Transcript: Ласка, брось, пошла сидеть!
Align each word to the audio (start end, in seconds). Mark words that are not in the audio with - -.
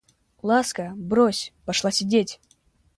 Ласка, 0.41 0.93
брось, 0.95 1.53
пошла 1.65 1.91
сидеть! 1.91 2.39